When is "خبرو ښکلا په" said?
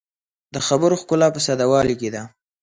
0.67-1.39